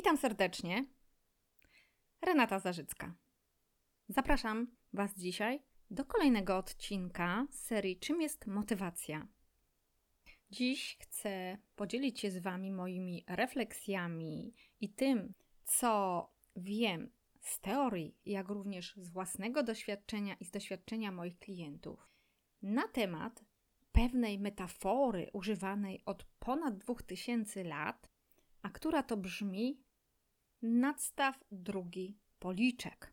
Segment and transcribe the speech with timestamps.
[0.00, 0.86] Witam serdecznie.
[2.22, 3.14] Renata Zarzycka.
[4.08, 9.28] Zapraszam Was dzisiaj do kolejnego odcinka serii Czym jest motywacja?
[10.50, 15.34] Dziś chcę podzielić się z Wami moimi refleksjami i tym,
[15.64, 17.10] co wiem
[17.40, 22.08] z teorii, jak również z własnego doświadczenia i z doświadczenia moich klientów
[22.62, 23.44] na temat
[23.92, 28.10] pewnej metafory używanej od ponad 2000 lat,
[28.62, 29.89] a która to brzmi
[30.62, 33.12] nadstaw drugi policzek.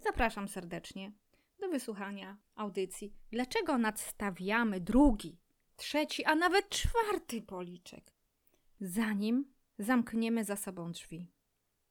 [0.00, 1.12] Zapraszam serdecznie
[1.60, 3.14] do wysłuchania audycji.
[3.30, 5.38] Dlaczego nadstawiamy drugi,
[5.76, 8.12] trzeci, a nawet czwarty policzek,
[8.80, 11.30] zanim zamkniemy za sobą drzwi?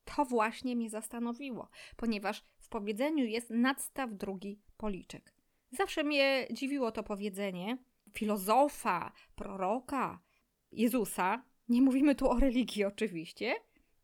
[0.03, 5.33] To właśnie mnie zastanowiło, ponieważ w powiedzeniu jest nadstaw drugi policzek.
[5.71, 7.77] Zawsze mnie dziwiło to powiedzenie
[8.13, 10.19] filozofa, proroka,
[10.71, 11.43] Jezusa.
[11.69, 13.55] Nie mówimy tu o religii oczywiście,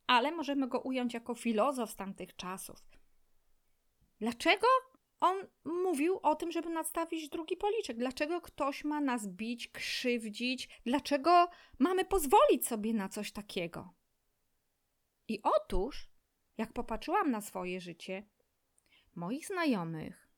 [0.09, 2.83] ale możemy go ująć jako filozof z tamtych czasów.
[4.19, 4.67] Dlaczego
[5.19, 7.97] on mówił o tym, żeby nadstawić drugi policzek?
[7.97, 10.69] Dlaczego ktoś ma nas bić, krzywdzić?
[10.85, 11.49] Dlaczego
[11.79, 13.93] mamy pozwolić sobie na coś takiego?
[15.27, 16.09] I otóż,
[16.57, 18.29] jak popatrzyłam na swoje życie,
[19.15, 20.29] moich znajomych,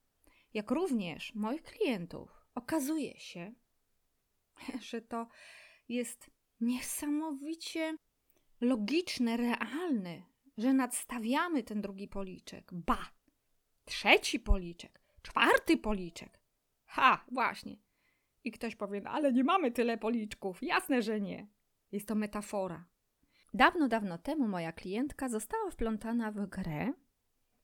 [0.54, 3.54] jak również moich klientów, okazuje się,
[4.90, 5.26] że to
[5.88, 7.96] jest niesamowicie
[8.62, 10.22] logiczne, realne,
[10.58, 12.70] że nadstawiamy ten drugi policzek.
[12.72, 13.10] Ba!
[13.84, 16.40] Trzeci policzek, czwarty policzek.
[16.86, 17.76] Ha, właśnie.
[18.44, 20.62] I ktoś powie, no, ale nie mamy tyle policzków.
[20.62, 21.46] Jasne, że nie.
[21.92, 22.84] Jest to metafora.
[23.54, 26.92] Dawno, dawno temu moja klientka została wplątana w grę.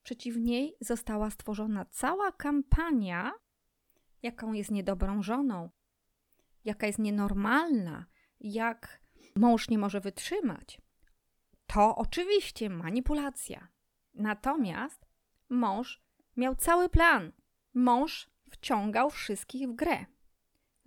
[0.02, 3.32] Przeciw niej została stworzona cała kampania,
[4.22, 5.70] jaką jest niedobrą żoną,
[6.64, 8.06] jaka jest nienormalna,
[8.40, 9.00] jak
[9.36, 10.80] mąż nie może wytrzymać.
[11.72, 13.68] To oczywiście manipulacja.
[14.14, 15.06] Natomiast
[15.48, 16.02] mąż
[16.36, 17.32] miał cały plan.
[17.74, 20.06] Mąż wciągał wszystkich w grę.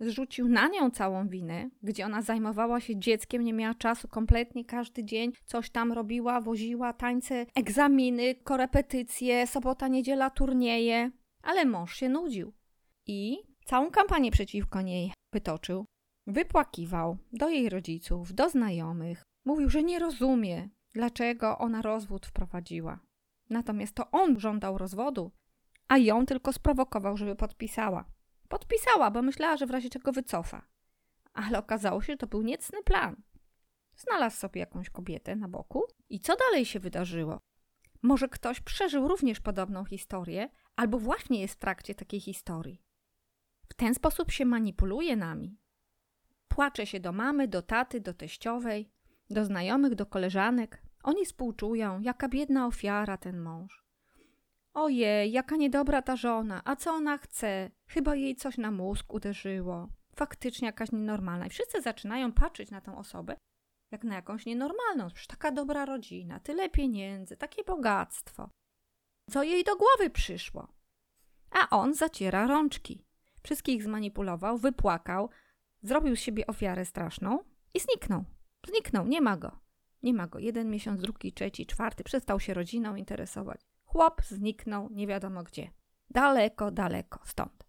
[0.00, 5.04] Zrzucił na nią całą winę, gdzie ona zajmowała się dzieckiem, nie miała czasu kompletnie każdy
[5.04, 11.10] dzień, coś tam robiła, woziła, tańce, egzaminy, korepetycje, sobota, niedziela, turnieje,
[11.42, 12.52] ale mąż się nudził
[13.06, 15.84] i całą kampanię przeciwko niej wytoczył.
[16.26, 19.22] Wypłakiwał do jej rodziców, do znajomych.
[19.44, 23.00] Mówił, że nie rozumie, dlaczego ona rozwód wprowadziła.
[23.50, 25.32] Natomiast to on żądał rozwodu,
[25.88, 28.04] a ją tylko sprowokował, żeby podpisała.
[28.48, 30.66] Podpisała, bo myślała, że w razie czego wycofa.
[31.32, 33.22] Ale okazało się, że to był niecny plan.
[33.96, 37.40] Znalazł sobie jakąś kobietę na boku i co dalej się wydarzyło?
[38.02, 42.82] Może ktoś przeżył również podobną historię, albo właśnie jest w trakcie takiej historii.
[43.68, 45.58] W ten sposób się manipuluje nami.
[46.48, 48.90] Płacze się do mamy, do taty, do teściowej,
[49.32, 50.82] do znajomych, do koleżanek.
[51.02, 53.82] Oni współczują, jaka biedna ofiara ten mąż.
[54.74, 57.70] Ojej, jaka niedobra ta żona, a co ona chce?
[57.86, 59.88] Chyba jej coś na mózg uderzyło.
[60.16, 61.46] Faktycznie jakaś nienormalna.
[61.46, 63.36] I wszyscy zaczynają patrzeć na tę osobę
[63.92, 65.08] jak na jakąś nienormalną.
[65.08, 68.50] Przecież taka dobra rodzina, tyle pieniędzy, takie bogactwo.
[69.30, 70.68] Co jej do głowy przyszło?
[71.50, 73.04] A on zaciera rączki.
[73.42, 75.30] Wszystkich zmanipulował, wypłakał,
[75.82, 77.44] zrobił z siebie ofiarę straszną
[77.74, 78.24] i zniknął.
[78.66, 79.58] Zniknął, nie ma go.
[80.02, 80.38] Nie ma go.
[80.38, 82.04] Jeden miesiąc, drugi, trzeci, czwarty.
[82.04, 83.60] Przestał się rodziną interesować.
[83.84, 85.70] Chłop zniknął nie wiadomo gdzie.
[86.10, 87.66] Daleko, daleko stąd.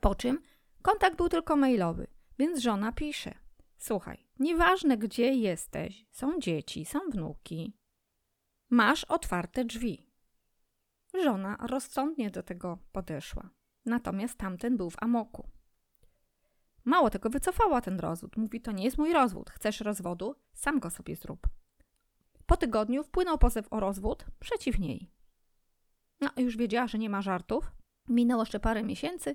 [0.00, 0.42] Po czym
[0.82, 2.06] kontakt był tylko mailowy,
[2.38, 3.34] więc żona pisze:
[3.78, 7.76] Słuchaj, nieważne gdzie jesteś, są dzieci, są wnuki.
[8.70, 10.10] Masz otwarte drzwi.
[11.24, 13.50] Żona rozsądnie do tego podeszła.
[13.84, 15.48] Natomiast tamten był w amoku.
[16.88, 18.36] Mało tego, wycofała ten rozwód.
[18.36, 19.50] Mówi, to nie jest mój rozwód.
[19.50, 20.34] Chcesz rozwodu?
[20.54, 21.48] Sam go sobie zrób.
[22.46, 25.10] Po tygodniu wpłynął pozew o rozwód przeciw niej.
[26.20, 27.72] No, już wiedziała, że nie ma żartów.
[28.08, 29.34] Minęło jeszcze parę miesięcy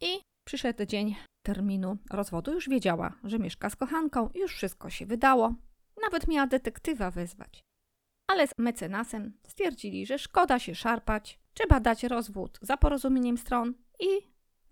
[0.00, 2.52] i przyszedł dzień terminu rozwodu.
[2.52, 5.54] Już wiedziała, że mieszka z kochanką, już wszystko się wydało.
[6.02, 7.60] Nawet miała detektywa wezwać.
[8.26, 14.06] Ale z mecenasem stwierdzili, że szkoda się szarpać, trzeba dać rozwód za porozumieniem stron i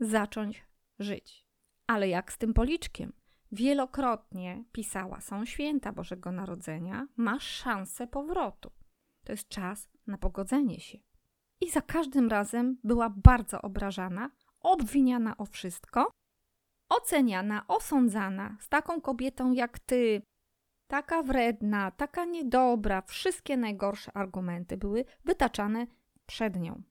[0.01, 0.65] zacząć
[0.99, 1.50] żyć.
[1.91, 3.13] Ale jak z tym policzkiem?
[3.53, 8.71] Wielokrotnie pisała, są święta Bożego Narodzenia, masz szansę powrotu.
[9.25, 10.99] To jest czas na pogodzenie się.
[11.61, 16.11] I za każdym razem była bardzo obrażana, obwiniana o wszystko,
[16.89, 20.23] oceniana, osądzana z taką kobietą jak ty,
[20.87, 25.87] taka wredna, taka niedobra, wszystkie najgorsze argumenty były wytaczane
[26.27, 26.83] przed nią.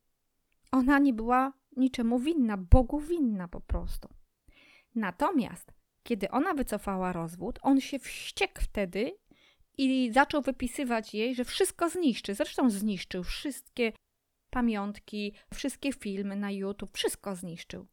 [0.71, 4.18] Ona nie była niczemu winna, Bogu winna po prostu.
[4.99, 5.73] Natomiast
[6.03, 9.17] kiedy ona wycofała rozwód, on się wściekł wtedy
[9.77, 12.35] i zaczął wypisywać jej, że wszystko zniszczy.
[12.35, 13.93] Zresztą zniszczył wszystkie
[14.49, 17.87] pamiątki, wszystkie filmy na YouTube, wszystko zniszczył.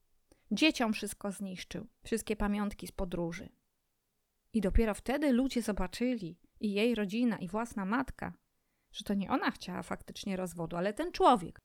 [0.51, 3.49] Dzieciom wszystko zniszczył, wszystkie pamiątki z podróży.
[4.53, 8.33] I dopiero wtedy ludzie zobaczyli, i jej rodzina, i własna matka,
[8.93, 11.59] że to nie ona chciała faktycznie rozwodu, ale ten człowiek,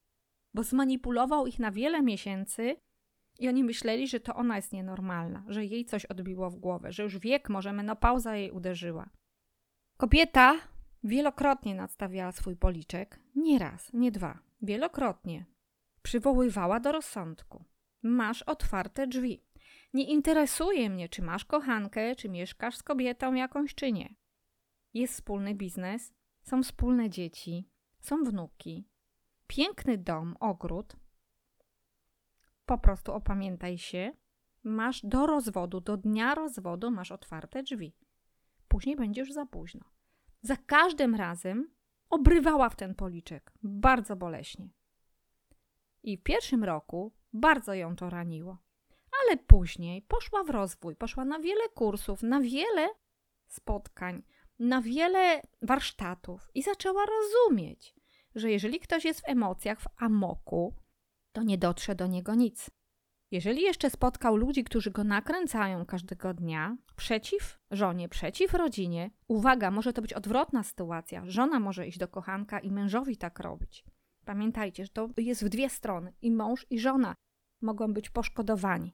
[0.54, 2.76] bo zmanipulował ich na wiele miesięcy
[3.42, 7.04] i oni myśleli, że to ona jest nienormalna, że jej coś odbiło w głowę, że
[7.04, 9.10] już wiek, może menopauza jej uderzyła.
[9.98, 10.60] Kobieta
[11.04, 15.46] wielokrotnie nadstawiała swój policzek, nie raz, nie dwa, wielokrotnie.
[16.02, 17.66] Przywoływała do rozsądku.
[18.04, 19.44] Masz otwarte drzwi.
[19.94, 24.16] Nie interesuje mnie, czy masz kochankę, czy mieszkasz z kobietą jakąś, czy nie.
[24.94, 28.88] Jest wspólny biznes, są wspólne dzieci, są wnuki,
[29.48, 30.96] piękny dom, ogród.
[32.72, 34.12] Po prostu opamiętaj się,
[34.64, 37.96] masz do rozwodu, do dnia rozwodu masz otwarte drzwi.
[38.68, 39.82] Później będzie już za późno.
[40.42, 41.72] Za każdym razem
[42.10, 44.70] obrywała w ten policzek, bardzo boleśnie.
[46.04, 48.58] I w pierwszym roku bardzo ją to raniło.
[49.22, 52.90] Ale później poszła w rozwój, poszła na wiele kursów, na wiele
[53.48, 54.24] spotkań,
[54.60, 57.96] na wiele warsztatów i zaczęła rozumieć,
[58.36, 60.76] że jeżeli ktoś jest w emocjach, w amoku,
[61.32, 62.72] to nie dotrze do niego nic.
[63.32, 69.94] Jeżeli jeszcze spotkał ludzi, którzy go nakręcają każdego dnia, przeciw żonie, przeciw rodzinie, uwaga, może
[69.94, 71.24] to być odwrotna sytuacja.
[71.26, 73.84] Żona może iść do kochanka i mężowi tak robić.
[74.26, 77.16] Pamiętajcie, że to jest w dwie strony i mąż, i żona
[77.62, 78.94] mogą być poszkodowani.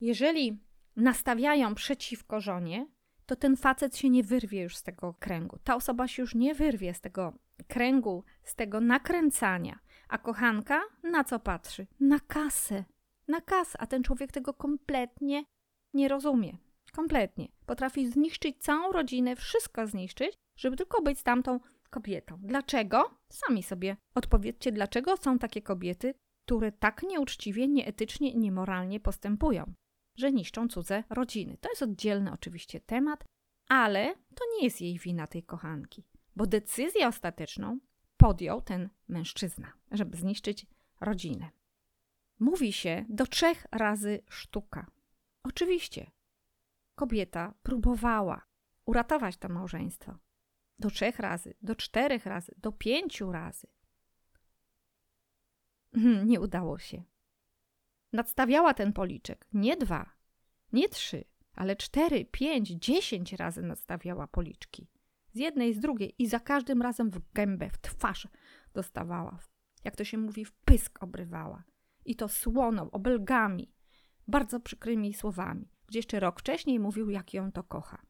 [0.00, 0.60] Jeżeli
[0.96, 2.86] nastawiają przeciwko żonie,
[3.26, 5.58] to ten facet się nie wyrwie już z tego kręgu.
[5.64, 7.32] Ta osoba się już nie wyrwie z tego
[7.68, 9.78] kręgu, z tego nakręcania.
[10.08, 11.86] A kochanka na co patrzy?
[12.00, 12.84] Na kasę.
[13.28, 13.78] Na kasę.
[13.80, 15.44] A ten człowiek tego kompletnie
[15.94, 16.56] nie rozumie.
[16.92, 17.48] Kompletnie.
[17.66, 21.60] Potrafi zniszczyć całą rodzinę, wszystko zniszczyć, żeby tylko być tamtą
[21.90, 22.38] kobietą.
[22.42, 23.10] Dlaczego?
[23.28, 26.14] Sami sobie odpowiedzcie, dlaczego są takie kobiety,
[26.46, 29.72] które tak nieuczciwie, nieetycznie i niemoralnie postępują
[30.20, 31.56] że niszczą cudze rodziny.
[31.60, 33.24] To jest oddzielny oczywiście temat,
[33.68, 36.04] ale to nie jest jej wina tej kochanki,
[36.40, 37.78] bo decyzję ostateczną
[38.16, 40.66] podjął ten mężczyzna, żeby zniszczyć
[41.00, 41.50] rodzinę.
[42.38, 44.90] Mówi się do trzech razy sztuka.
[45.42, 46.10] Oczywiście,
[46.94, 48.46] kobieta próbowała
[48.84, 50.18] uratować to małżeństwo.
[50.78, 53.66] Do trzech razy, do czterech razy, do pięciu razy.
[55.94, 57.02] Hmm, nie udało się.
[58.12, 60.10] Nadstawiała ten policzek nie dwa,
[60.72, 64.99] nie trzy, ale cztery, pięć, dziesięć razy nadstawiała policzki.
[65.32, 68.28] Z jednej, z drugiej i za każdym razem w gębę, w twarz
[68.74, 69.38] dostawała.
[69.84, 71.64] Jak to się mówi, w pysk obrywała.
[72.04, 73.72] I to słoną, obelgami,
[74.28, 78.02] bardzo przykrymi słowami, gdzie jeszcze rok wcześniej mówił, jak ją to kocha.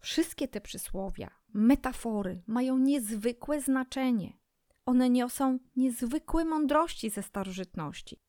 [0.00, 4.38] Wszystkie te przysłowia, metafory mają niezwykłe znaczenie.
[4.86, 8.20] One niosą niezwykłe mądrości ze starożytności,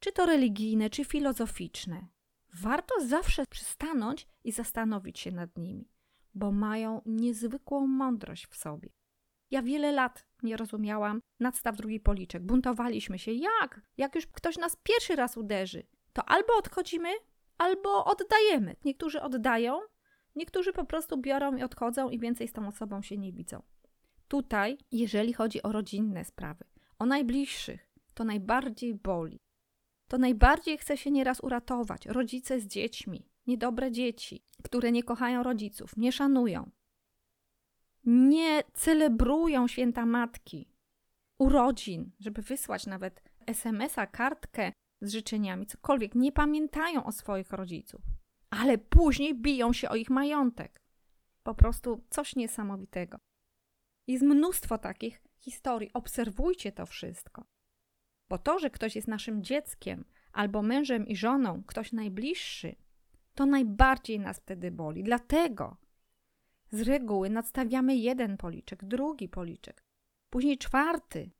[0.00, 2.06] czy to religijne, czy filozoficzne.
[2.54, 5.88] Warto zawsze przystanąć i zastanowić się nad nimi,
[6.36, 8.88] bo mają niezwykłą mądrość w sobie.
[9.50, 12.42] Ja wiele lat nie rozumiałam nadstaw drugi policzek.
[12.42, 13.32] Buntowaliśmy się.
[13.32, 13.80] Jak?
[13.96, 17.08] Jak już ktoś nas pierwszy raz uderzy, to albo odchodzimy,
[17.58, 18.76] albo oddajemy.
[18.84, 19.80] Niektórzy oddają,
[20.34, 23.62] niektórzy po prostu biorą i odchodzą i więcej z tą osobą się nie widzą.
[24.28, 26.64] Tutaj, jeżeli chodzi o rodzinne sprawy,
[26.98, 29.40] o najbliższych, to najbardziej boli.
[30.08, 35.96] To najbardziej chce się nieraz uratować rodzice z dziećmi, niedobre dzieci, które nie kochają rodziców,
[35.96, 36.70] nie szanują,
[38.04, 40.68] nie celebrują święta matki,
[41.38, 48.00] urodzin, żeby wysłać nawet SMS-a, kartkę z życzeniami, cokolwiek, nie pamiętają o swoich rodziców,
[48.50, 50.82] ale później biją się o ich majątek.
[51.42, 53.18] Po prostu coś niesamowitego.
[54.06, 55.92] Jest mnóstwo takich historii.
[55.92, 57.44] Obserwujcie to wszystko.
[58.28, 62.76] Bo to, że ktoś jest naszym dzieckiem, albo mężem i żoną, ktoś najbliższy,
[63.36, 65.02] to najbardziej nas wtedy boli.
[65.02, 65.76] Dlatego
[66.70, 69.84] z reguły nadstawiamy jeden policzek, drugi policzek,
[70.30, 71.30] później czwarty.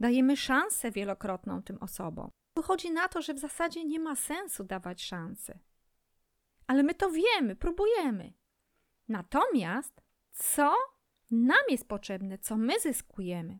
[0.00, 2.30] Dajemy szansę wielokrotną tym osobom.
[2.56, 5.58] Wychodzi na to, że w zasadzie nie ma sensu dawać szansy.
[6.66, 8.32] Ale my to wiemy, próbujemy.
[9.08, 10.02] Natomiast
[10.32, 10.74] co
[11.30, 13.58] nam jest potrzebne, co my zyskujemy.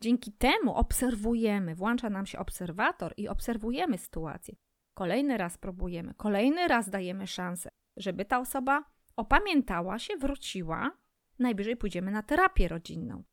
[0.00, 4.54] Dzięki temu obserwujemy, włącza nam się obserwator i obserwujemy sytuację.
[4.94, 8.84] Kolejny raz próbujemy, kolejny raz dajemy szansę, żeby ta osoba
[9.16, 10.90] opamiętała się, wróciła.
[11.38, 13.24] Najwyżej pójdziemy na terapię rodzinną.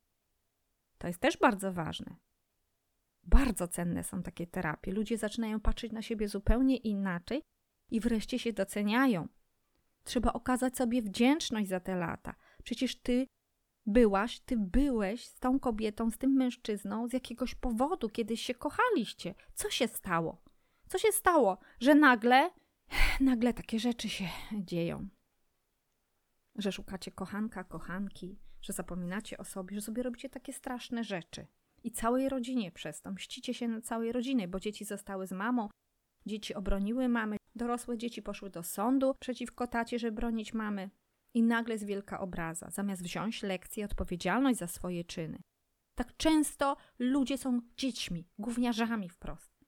[0.97, 2.15] To jest też bardzo ważne.
[3.23, 4.91] Bardzo cenne są takie terapie.
[4.91, 7.41] Ludzie zaczynają patrzeć na siebie zupełnie inaczej
[7.91, 9.27] i wreszcie się doceniają.
[10.03, 12.35] Trzeba okazać sobie wdzięczność za te lata.
[12.63, 13.27] Przecież ty
[13.85, 19.35] byłaś, ty byłeś z tą kobietą, z tym mężczyzną z jakiegoś powodu, kiedyś się kochaliście.
[19.53, 20.41] Co się stało?
[20.89, 22.49] Co się stało, że nagle,
[23.19, 25.07] nagle takie rzeczy się dzieją?
[26.55, 31.47] Że szukacie kochanka, kochanki, że zapominacie o sobie, że sobie robicie takie straszne rzeczy.
[31.83, 33.11] I całej rodzinie przez to.
[33.11, 35.69] Mścicie się na całej rodzinie, bo dzieci zostały z mamą,
[36.25, 40.89] dzieci obroniły mamy, dorosłe dzieci poszły do sądu przeciwko tacie, żeby bronić mamy.
[41.33, 45.41] I nagle jest wielka obraza, zamiast wziąć lekcję i odpowiedzialność za swoje czyny.
[45.95, 49.58] Tak często ludzie są dziećmi, gówniarzami wprost.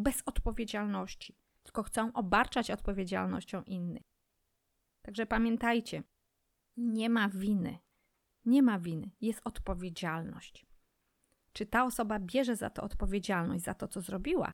[0.00, 4.02] Bez odpowiedzialności, tylko chcą obarczać odpowiedzialnością innych.
[5.02, 6.02] Także pamiętajcie,
[6.76, 7.78] nie ma winy.
[8.44, 10.66] Nie ma winy, jest odpowiedzialność.
[11.52, 14.52] Czy ta osoba bierze za to odpowiedzialność, za to, co zrobiła,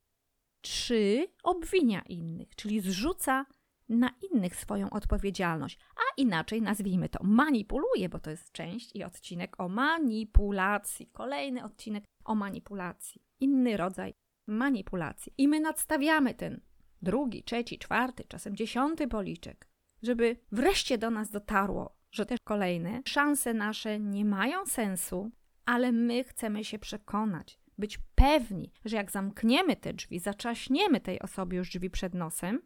[0.60, 3.46] czy obwinia innych, czyli zrzuca
[3.88, 9.60] na innych swoją odpowiedzialność, a inaczej nazwijmy to manipuluje, bo to jest część i odcinek
[9.60, 11.06] o manipulacji.
[11.06, 13.22] Kolejny odcinek o manipulacji.
[13.40, 14.14] Inny rodzaj
[14.46, 15.32] manipulacji.
[15.38, 16.60] I my nadstawiamy ten
[17.02, 19.68] drugi, trzeci, czwarty, czasem dziesiąty policzek,
[20.02, 25.30] żeby wreszcie do nas dotarło, że te kolejne szanse nasze nie mają sensu,
[25.64, 31.58] ale my chcemy się przekonać, być pewni, że jak zamkniemy te drzwi, zaczaśniemy tej osobie
[31.58, 32.60] już drzwi przed nosem,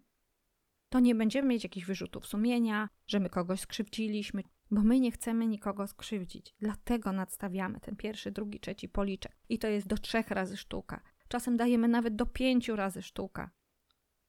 [0.89, 5.47] to nie będziemy mieć jakichś wyrzutów sumienia, że my kogoś skrzywdziliśmy, bo my nie chcemy
[5.47, 6.55] nikogo skrzywdzić.
[6.59, 9.37] Dlatego nadstawiamy ten pierwszy, drugi, trzeci policzek.
[9.49, 11.01] I to jest do trzech razy sztuka.
[11.31, 13.51] Czasem dajemy nawet do pięciu razy sztuka.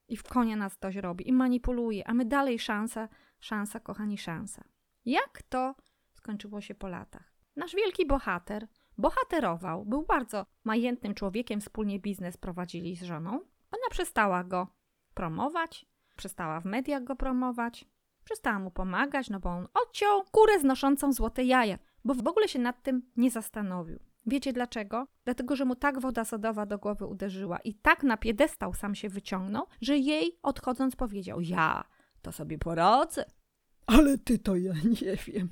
[0.07, 4.63] I w konia nas ktoś robi i manipuluje, a my dalej szansa, szansa, kochani, szansa.
[5.05, 5.75] Jak to
[6.13, 7.33] skończyło się po latach?
[7.55, 8.67] Nasz wielki bohater
[8.97, 13.31] bohaterował, był bardzo majętnym człowiekiem, wspólnie biznes prowadzili z żoną.
[13.71, 14.67] Ona przestała go
[15.13, 17.85] promować, przestała w mediach go promować,
[18.23, 22.59] przestała mu pomagać, no bo on odciął kurę znoszącą złote jaja, bo w ogóle się
[22.59, 24.10] nad tym nie zastanowił.
[24.25, 25.07] Wiecie dlaczego?
[25.25, 29.09] Dlatego, że mu tak woda sodowa do głowy uderzyła i tak na piedestał sam się
[29.09, 31.83] wyciągnął, że jej odchodząc powiedział: Ja
[32.21, 33.25] to sobie poradzę.
[33.85, 35.49] Ale ty to ja nie wiem.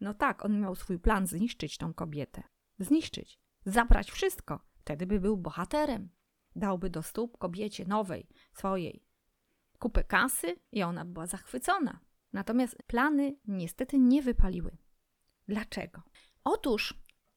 [0.00, 2.42] No tak, on miał swój plan zniszczyć tą kobietę.
[2.78, 4.60] Zniszczyć, zabrać wszystko.
[4.78, 6.08] Wtedy by był bohaterem.
[6.56, 9.06] Dałby do stóp kobiecie nowej, swojej,
[9.78, 12.00] kupę kasy i ona była zachwycona.
[12.32, 14.76] Natomiast plany niestety nie wypaliły.
[15.48, 16.02] Dlaczego?
[16.44, 16.94] Otóż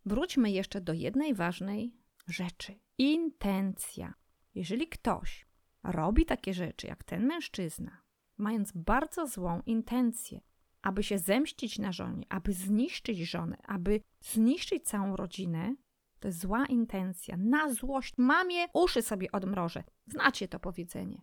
[0.09, 1.93] wróćmy jeszcze do jednej ważnej
[2.27, 4.13] rzeczy: intencja.
[4.55, 5.47] Jeżeli ktoś
[5.83, 8.01] robi takie rzeczy jak ten mężczyzna,
[8.37, 10.41] mając bardzo złą intencję,
[10.81, 15.75] aby się zemścić na żonie, aby zniszczyć żonę, aby zniszczyć całą rodzinę,
[16.19, 17.37] to jest zła intencja.
[17.37, 19.83] Na złość mamie uszy sobie odmrożę.
[20.07, 21.21] Znacie to powiedzenie.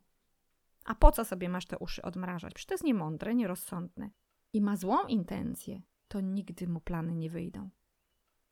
[0.84, 2.54] A po co sobie masz te uszy odmrażać?
[2.54, 4.10] Przecież to jest niemądre, nierozsądne.
[4.52, 7.70] I ma złą intencję, to nigdy mu plany nie wyjdą.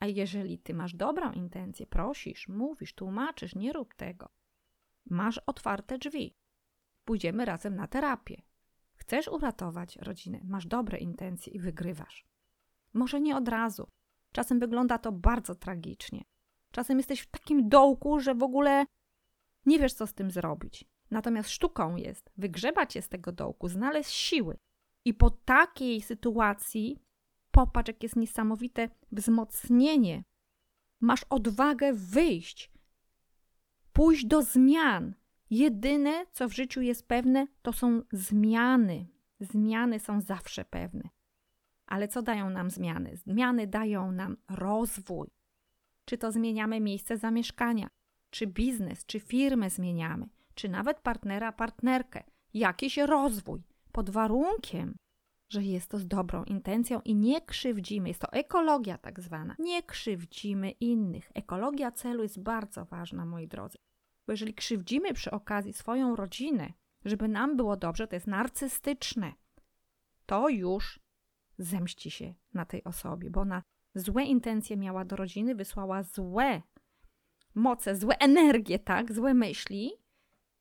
[0.05, 4.29] A jeżeli ty masz dobrą intencję, prosisz, mówisz, tłumaczysz, nie rób tego.
[5.07, 6.37] Masz otwarte drzwi.
[7.05, 8.43] Pójdziemy razem na terapię.
[8.95, 12.27] Chcesz uratować rodzinę, masz dobre intencje i wygrywasz.
[12.93, 13.91] Może nie od razu.
[14.33, 16.25] Czasem wygląda to bardzo tragicznie.
[16.71, 18.85] Czasem jesteś w takim dołku, że w ogóle
[19.67, 20.85] nie wiesz, co z tym zrobić.
[21.11, 24.59] Natomiast sztuką jest wygrzebać je z tego dołku, znaleźć siły.
[25.05, 27.05] I po takiej sytuacji
[27.55, 30.25] popatrz, jak jest niesamowite wzmocnienie.
[31.01, 32.71] Masz odwagę wyjść,
[33.93, 35.15] pójść do zmian.
[35.51, 39.07] Jedyne, co w życiu jest pewne, to są zmiany.
[39.41, 41.09] Zmiany są zawsze pewne.
[41.87, 43.17] Ale co dają nam zmiany?
[43.17, 45.29] Zmiany dają nam rozwój.
[46.05, 47.89] Czy to zmieniamy miejsce zamieszkania,
[48.31, 52.23] czy biznes, czy firmę zmieniamy czy nawet partnera, partnerkę,
[52.55, 54.97] jakiś rozwój, pod warunkiem,
[55.49, 58.09] że jest to z dobrą intencją i nie krzywdzimy.
[58.09, 59.57] Jest to ekologia tak zwana.
[59.59, 61.31] Nie krzywdzimy innych.
[61.35, 63.79] Ekologia celu jest bardzo ważna, moi drodzy.
[64.27, 66.73] Bo jeżeli krzywdzimy przy okazji swoją rodzinę,
[67.05, 69.33] żeby nam było dobrze, to jest narcystyczne.
[70.27, 71.01] To już
[71.59, 73.63] zemści się na tej osobie, bo ona
[73.95, 76.63] złe intencje miała do rodziny, wysłała złe
[77.55, 80.05] moce, złe energie, tak, złe myśli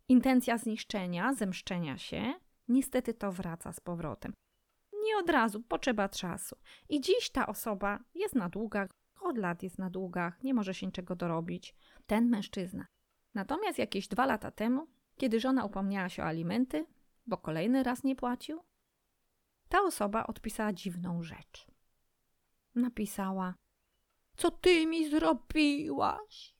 [0.10, 2.34] intencja zniszczenia, zemszczenia się,
[2.68, 4.34] niestety to wraca z powrotem.
[5.14, 6.56] Nie od razu, potrzeba czasu.
[6.90, 8.90] I dziś ta osoba jest na długach,
[9.22, 11.76] od lat jest na długach, nie może się niczego dorobić.
[12.06, 12.88] Ten mężczyzna.
[13.34, 16.86] Natomiast jakieś dwa lata temu, kiedy żona upomniała się o alimenty,
[17.28, 18.64] bo kolejny raz nie płacił,
[19.70, 21.68] ta osoba odpisała dziwną rzecz.
[22.76, 23.56] Napisała:
[24.38, 26.56] Co ty mi zrobiłaś?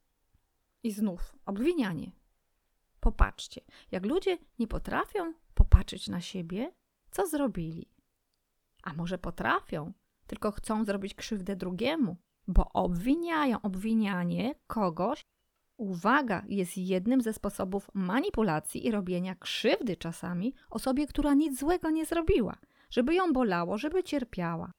[0.84, 2.12] I znów obwinianie.
[3.00, 6.74] Popatrzcie, jak ludzie nie potrafią popatrzeć na siebie,
[7.12, 7.93] co zrobili.
[8.84, 9.94] A może potrafią,
[10.28, 13.62] tylko chcą zrobić krzywdę drugiemu, bo obwiniają.
[13.62, 15.22] Obwinianie kogoś,
[15.78, 22.06] uwaga, jest jednym ze sposobów manipulacji i robienia krzywdy czasami osobie, która nic złego nie
[22.06, 22.58] zrobiła,
[22.90, 24.72] żeby ją bolało, żeby cierpiała.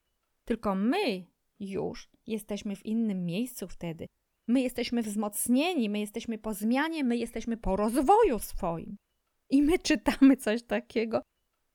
[0.45, 1.27] Tylko my
[1.61, 4.07] już jesteśmy w innym miejscu wtedy.
[4.49, 8.97] My jesteśmy wzmocnieni, my jesteśmy po zmianie, my jesteśmy po rozwoju swoim.
[9.51, 11.23] I my czytamy coś takiego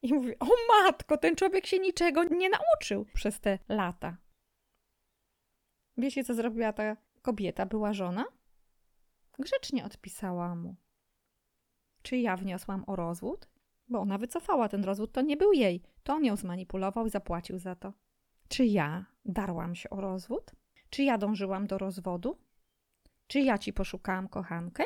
[0.01, 4.17] i mówię: O matko, ten człowiek się niczego nie nauczył przez te lata.
[5.97, 7.65] Wiecie, co zrobiła ta kobieta?
[7.65, 8.25] Była żona?
[9.39, 10.75] Grzecznie odpisała mu.
[12.01, 13.49] Czy ja wniosłam o rozwód?
[13.87, 15.81] Bo ona wycofała ten rozwód, to nie był jej.
[16.03, 17.93] To on ją zmanipulował i zapłacił za to.
[18.47, 20.51] Czy ja darłam się o rozwód?
[20.89, 22.37] Czy ja dążyłam do rozwodu?
[23.27, 24.83] Czy ja ci poszukałam kochankę?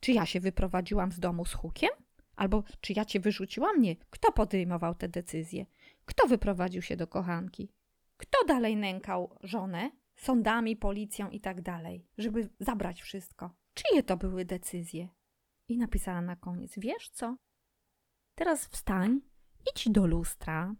[0.00, 1.90] Czy ja się wyprowadziłam z domu z hukiem?
[2.36, 3.82] Albo czy ja cię wyrzuciłam?
[3.82, 3.96] Nie.
[3.96, 5.66] Kto podejmował te decyzje?
[6.04, 7.68] Kto wyprowadził się do kochanki?
[8.16, 9.90] Kto dalej nękał żonę?
[10.16, 13.54] Sądami, policją i tak dalej, żeby zabrać wszystko.
[13.74, 15.08] Czyje to były decyzje?
[15.68, 17.36] I napisała na koniec: Wiesz co?
[18.34, 19.20] Teraz wstań,
[19.72, 20.74] idź do lustra,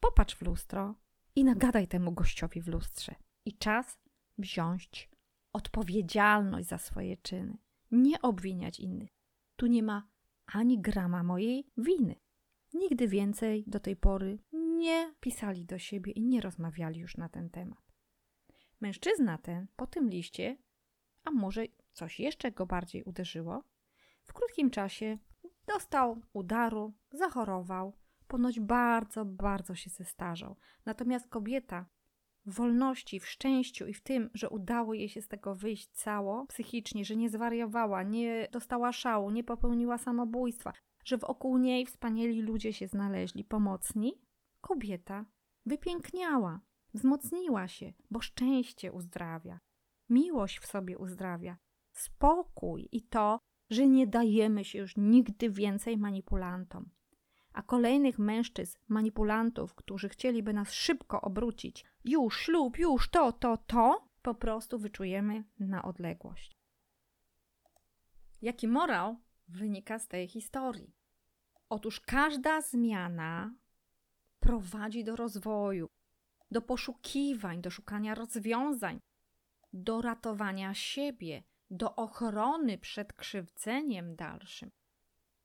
[0.00, 0.94] popatrz w lustro
[1.36, 3.14] i nagadaj temu gościowi w lustrze.
[3.44, 3.98] I czas
[4.38, 5.10] wziąć
[5.52, 7.58] odpowiedzialność za swoje czyny,
[7.90, 9.10] nie obwiniać innych.
[9.56, 10.08] Tu nie ma
[10.46, 12.14] ani grama mojej winy.
[12.74, 17.50] Nigdy więcej do tej pory nie pisali do siebie i nie rozmawiali już na ten
[17.50, 17.92] temat.
[18.80, 20.56] Mężczyzna ten po tym liście,
[21.24, 23.64] a może coś jeszcze go bardziej uderzyło,
[24.22, 25.18] w krótkim czasie
[25.66, 27.96] dostał udaru, zachorował,
[28.28, 30.56] ponoć bardzo, bardzo się zestarzał.
[30.84, 31.86] Natomiast kobieta
[32.46, 36.46] w wolności, w szczęściu i w tym, że udało jej się z tego wyjść cało
[36.46, 40.72] psychicznie, że nie zwariowała, nie dostała szału, nie popełniła samobójstwa,
[41.04, 44.20] że wokół niej wspaniali ludzie się znaleźli, pomocni,
[44.60, 45.24] kobieta
[45.66, 46.60] wypiękniała,
[46.94, 49.60] wzmocniła się, bo szczęście uzdrawia,
[50.08, 51.56] miłość w sobie uzdrawia,
[51.92, 53.38] spokój i to,
[53.70, 56.90] że nie dajemy się już nigdy więcej manipulantom.
[57.56, 64.08] A kolejnych mężczyzn, manipulantów, którzy chcieliby nas szybko obrócić, już ślub, już to, to, to,
[64.22, 66.56] po prostu wyczujemy na odległość.
[68.42, 69.16] Jaki morał
[69.48, 70.94] wynika z tej historii?
[71.68, 73.54] Otóż każda zmiana
[74.40, 75.86] prowadzi do rozwoju,
[76.50, 79.00] do poszukiwań, do szukania rozwiązań,
[79.72, 84.70] do ratowania siebie, do ochrony przed krzywdzeniem dalszym.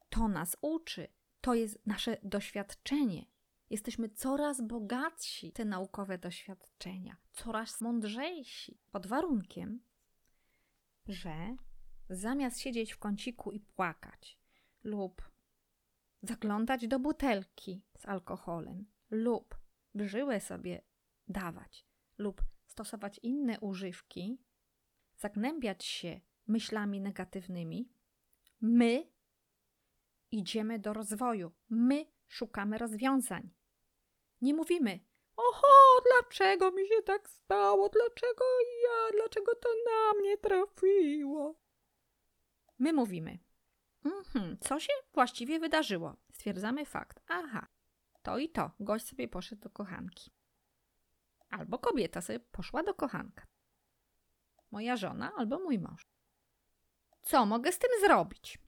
[0.10, 1.08] To nas uczy,
[1.42, 3.26] to jest nasze doświadczenie.
[3.70, 9.80] Jesteśmy coraz bogatsi te naukowe doświadczenia, coraz mądrzejsi, pod warunkiem,
[11.08, 11.56] że
[12.10, 14.40] zamiast siedzieć w kąciku i płakać,
[14.84, 15.32] lub
[16.24, 19.56] zaglądać do butelki z alkoholem, lub
[19.96, 20.82] brzyłę sobie
[21.28, 21.86] dawać,
[22.18, 24.42] lub stosować inne używki,
[25.18, 27.90] zagnębiać się myślami negatywnymi,
[28.62, 29.12] my
[30.32, 33.50] idziemy do rozwoju, my szukamy rozwiązań.
[34.42, 35.00] Nie mówimy,
[35.36, 38.46] oho, dlaczego mi się tak stało, dlaczego
[38.84, 41.56] ja, dlaczego to na mnie trafiło.
[42.80, 43.40] My mówimy,
[44.06, 46.16] mhm, co się właściwie wydarzyło?
[46.34, 47.68] Stwierdzamy fakt, aha,
[48.22, 50.32] to i to, gość sobie poszedł do kochanki.
[51.50, 53.48] Albo kobieta sobie poszła do kochanka.
[54.72, 56.08] Moja żona albo mój mąż.
[57.22, 58.60] Co mogę z tym zrobić?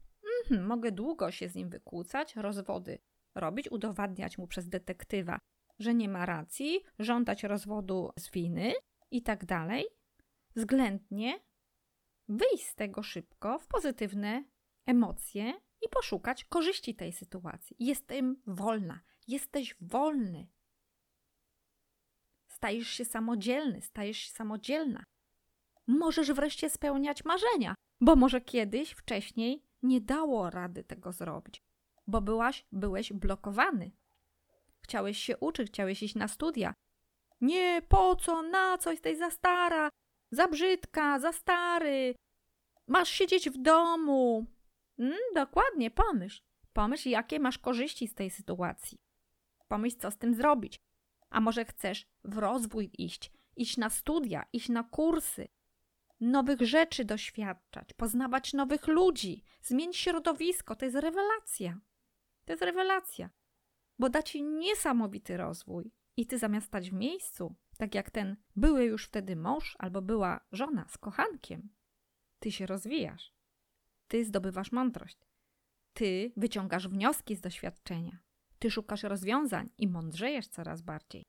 [0.44, 3.00] Mhm, mogę długo się z nim wykłócać, rozwody
[3.36, 5.40] robić, udowadniać mu przez detektywa,
[5.80, 8.74] że nie ma racji, żądać rozwodu z winy
[9.12, 9.86] i tak dalej.
[10.56, 11.40] Względnie
[12.28, 14.44] wyjść z tego szybko w pozytywne
[14.86, 17.76] emocje i poszukać korzyści tej sytuacji.
[17.80, 20.48] Jestem wolna, jesteś wolny.
[22.48, 25.04] Stajesz się samodzielny, stajesz się samodzielna.
[25.88, 31.64] Możesz wreszcie spełniać marzenia, bo może kiedyś, wcześniej nie dało rady tego zrobić,
[32.08, 33.92] bo byłaś, byłeś blokowany.
[34.82, 36.74] Chciałeś się uczyć, chciałeś iść na studia.
[37.42, 39.90] Nie, po co, na co, jesteś za stara,
[40.32, 42.16] za brzydka, za stary.
[42.88, 44.46] Masz siedzieć w domu.
[45.00, 46.42] Mm, dokładnie, pomyśl.
[46.74, 48.98] Pomyśl, jakie masz korzyści z tej sytuacji.
[49.68, 50.80] Pomyśl, co z tym zrobić.
[51.30, 55.48] A może chcesz w rozwój iść, iść na studia, iść na kursy,
[56.24, 60.76] nowych rzeczy doświadczać, poznawać nowych ludzi, zmienić środowisko.
[60.76, 61.80] To jest rewelacja.
[62.46, 63.30] To jest rewelacja,
[64.00, 65.92] bo da ci niesamowity rozwój.
[66.18, 70.40] I ty zamiast stać w miejscu, tak jak ten były już wtedy mąż albo była
[70.52, 71.70] żona z kochankiem,
[72.40, 73.34] ty się rozwijasz.
[74.08, 75.18] Ty zdobywasz mądrość.
[75.94, 78.20] Ty wyciągasz wnioski z doświadczenia.
[78.60, 81.26] Ty szukasz rozwiązań i mądrzejesz coraz bardziej.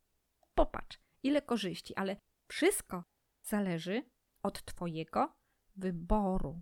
[0.55, 2.17] Popatrz, ile korzyści, ale
[2.49, 3.05] wszystko
[3.43, 4.03] zależy
[4.45, 5.37] od Twojego
[5.77, 6.61] wyboru.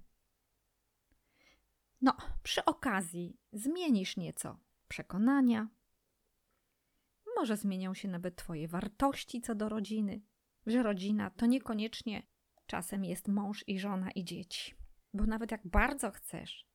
[2.01, 5.69] No, przy okazji zmienisz nieco przekonania.
[7.37, 10.23] Może zmienią się nawet Twoje wartości co do rodziny,
[10.67, 12.23] że rodzina to niekoniecznie
[12.67, 14.75] czasem jest mąż i żona i dzieci.
[15.15, 16.67] Bo nawet jak bardzo chcesz,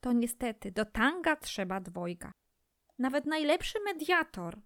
[0.00, 2.32] to niestety do tanga trzeba dwojga.
[2.98, 4.60] Nawet najlepszy mediator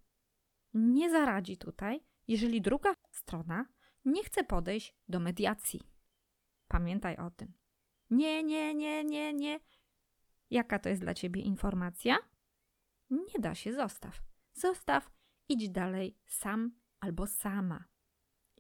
[0.75, 3.67] nie zaradzi tutaj, jeżeli druga strona
[4.07, 5.81] nie chce podejść do mediacji.
[6.69, 7.53] Pamiętaj o tym.
[8.11, 9.61] Nie, nie, nie, nie, nie.
[10.51, 12.17] Jaka to jest dla ciebie informacja?
[13.11, 14.23] Nie da się, zostaw.
[14.53, 15.11] Zostaw,
[15.49, 17.85] idź dalej sam albo sama.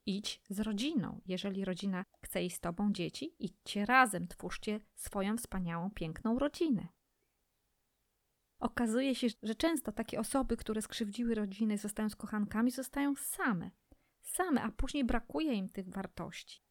[0.07, 1.21] Idź z rodziną.
[1.27, 6.89] Jeżeli rodzina chce iść z tobą, dzieci, idźcie razem, twórzcie swoją wspaniałą, piękną rodzinę.
[8.59, 13.71] Okazuje się, że często takie osoby, które skrzywdziły rodziny, zostają z kochankami, zostają same.
[14.27, 16.63] Same, a później brakuje im tych wartości.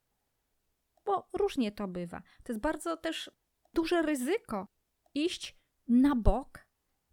[1.06, 2.22] Bo różnie to bywa.
[2.44, 3.32] To jest bardzo też
[3.74, 4.68] duże ryzyko
[5.14, 6.68] iść na bok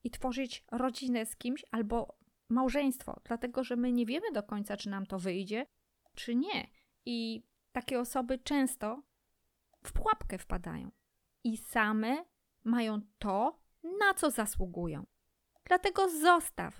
[0.04, 4.90] i tworzyć rodzinę z kimś albo małżeństwo, dlatego że my nie wiemy do końca, czy
[4.90, 5.66] nam to wyjdzie,
[6.14, 6.70] czy nie.
[7.04, 9.02] I takie osoby często
[9.84, 10.90] w pułapkę wpadają
[11.44, 12.24] i same
[12.64, 13.60] mają to,
[13.98, 15.06] na co zasługują.
[15.64, 16.74] Dlatego zostaw.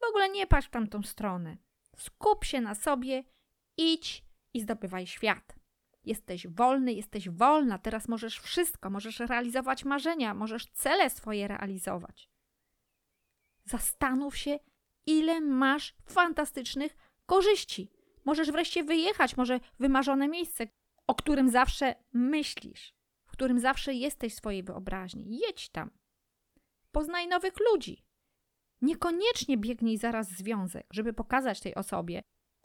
[0.00, 1.56] W ogóle nie patrz w tamtą stronę.
[1.96, 3.24] Skup się na sobie,
[3.76, 4.24] idź
[4.54, 5.54] i zdobywaj świat.
[6.04, 12.28] Jesteś wolny, jesteś wolna, teraz możesz wszystko, możesz realizować marzenia, możesz cele swoje realizować.
[13.64, 14.58] Zastanów się,
[15.06, 17.90] ile masz fantastycznych korzyści.
[18.24, 20.66] Możesz wreszcie wyjechać, może wymarzone miejsce,
[21.06, 25.38] o którym zawsze myślisz, w którym zawsze jesteś w swojej wyobraźni.
[25.38, 25.90] Jedź tam.
[26.92, 28.04] Poznaj nowych ludzi.
[28.82, 32.22] Niekoniecznie biegnij zaraz związek, żeby pokazać tej osobie,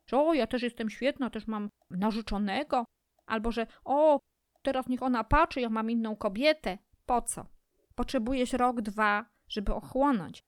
[0.07, 2.85] że o, ja też jestem świetna, też mam narzeczonego,
[3.25, 4.19] albo że o,
[4.61, 6.77] teraz niech ona patrzy, ja mam inną kobietę.
[7.05, 7.45] Po co?
[7.95, 10.43] Potrzebujesz rok, dwa, żeby ochłonąć.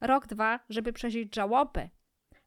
[0.00, 1.88] Rok, dwa, żeby przeżyć żałobę,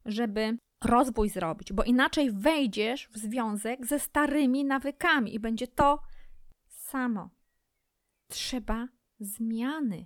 [0.06, 6.00] żeby rozwój zrobić, bo inaczej wejdziesz w związek ze starymi nawykami i będzie to
[6.68, 7.30] samo.
[8.28, 8.88] Trzeba
[9.20, 10.06] zmiany,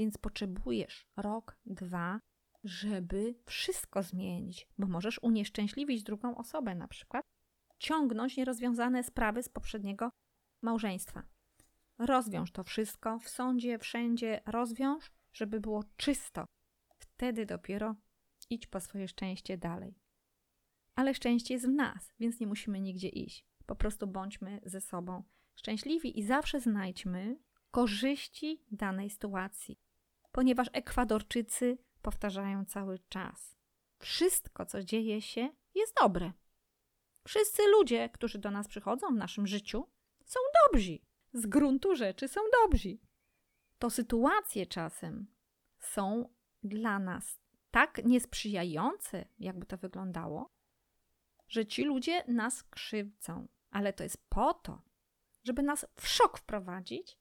[0.00, 2.20] więc potrzebujesz rok, dwa,
[2.64, 7.24] żeby wszystko zmienić, bo możesz unieszczęśliwić drugą osobę na przykład,
[7.78, 10.10] ciągnąć nierozwiązane sprawy z poprzedniego
[10.62, 11.22] małżeństwa.
[11.98, 16.44] Rozwiąż to wszystko w sądzie, wszędzie, rozwiąż, żeby było czysto.
[16.98, 17.96] Wtedy dopiero
[18.50, 19.94] idź po swoje szczęście dalej.
[20.94, 23.46] Ale szczęście jest w nas, więc nie musimy nigdzie iść.
[23.66, 25.22] Po prostu bądźmy ze sobą
[25.54, 27.38] szczęśliwi i zawsze znajdźmy
[27.70, 29.78] korzyści danej sytuacji,
[30.32, 33.56] ponieważ Ekwadorczycy powtarzają cały czas:
[33.98, 36.32] wszystko, co dzieje się, jest dobre.
[37.24, 39.88] Wszyscy ludzie, którzy do nas przychodzą w naszym życiu,
[40.24, 40.98] są dobrzy.
[41.32, 42.98] Z gruntu rzeczy są dobrzy.
[43.78, 45.26] To sytuacje czasem
[45.78, 47.40] są dla nas
[47.70, 50.50] tak niesprzyjające, jakby to wyglądało,
[51.48, 53.48] że ci ludzie nas krzywdzą.
[53.70, 54.82] Ale to jest po to,
[55.42, 57.18] żeby nas w szok wprowadzić,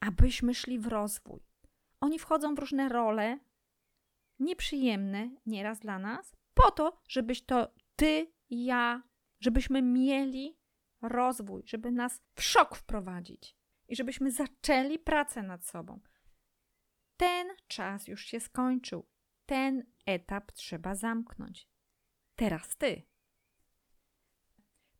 [0.00, 1.47] abyśmy szli w rozwój.
[2.00, 3.38] Oni wchodzą w różne role,
[4.38, 9.02] nieprzyjemne nieraz dla nas, po to, żebyś to ty, ja,
[9.40, 10.58] żebyśmy mieli
[11.02, 13.56] rozwój, żeby nas w szok wprowadzić
[13.88, 16.00] i żebyśmy zaczęli pracę nad sobą.
[17.16, 19.06] Ten czas już się skończył.
[19.46, 21.68] Ten etap trzeba zamknąć.
[22.36, 23.02] Teraz ty.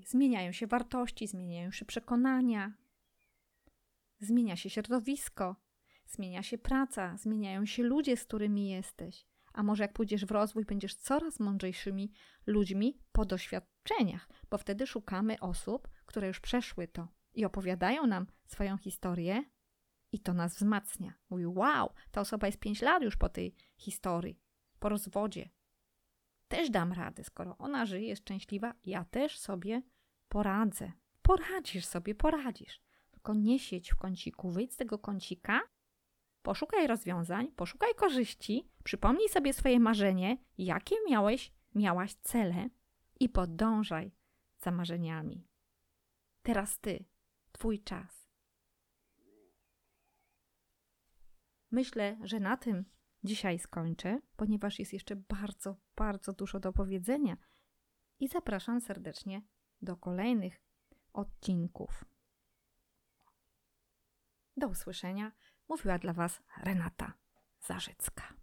[0.06, 2.72] Zmieniają się wartości, zmieniają się przekonania,
[4.20, 5.56] zmienia się środowisko,
[6.08, 9.26] zmienia się praca, zmieniają się ludzie, z którymi jesteś.
[9.52, 12.12] A może jak pójdziesz w rozwój, będziesz coraz mądrzejszymi
[12.46, 18.78] ludźmi po doświadczeniach, bo wtedy szukamy osób, które już przeszły to i opowiadają nam swoją
[18.78, 19.44] historię,
[20.12, 21.14] i to nas wzmacnia.
[21.30, 24.40] Mówi, wow, ta osoba jest 5 lat już po tej historii,
[24.78, 25.50] po rozwodzie.
[26.48, 29.82] Też dam radę, skoro ona żyje, jest szczęśliwa, ja też sobie
[30.28, 30.92] poradzę.
[31.22, 32.80] Poradzisz sobie, poradzisz.
[33.10, 35.60] Tylko nie siedź w kąciku, wyjdź z tego kącika,
[36.48, 42.70] poszukaj rozwiązań, poszukaj korzyści, przypomnij sobie swoje marzenie, jakie miałeś, miałaś cele
[43.20, 44.12] i podążaj
[44.58, 45.46] za marzeniami.
[46.42, 47.04] Teraz ty,
[47.52, 48.28] twój czas.
[51.70, 52.84] Myślę, że na tym
[53.24, 57.36] dzisiaj skończę, ponieważ jest jeszcze bardzo, bardzo dużo do powiedzenia
[58.20, 59.42] i zapraszam serdecznie
[59.82, 60.62] do kolejnych
[61.12, 62.04] odcinków.
[64.56, 65.32] Do usłyszenia.
[65.68, 67.12] Mówiła dla Was Renata
[67.60, 68.37] Zarzycka.